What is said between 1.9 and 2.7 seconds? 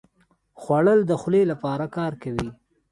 کار کوي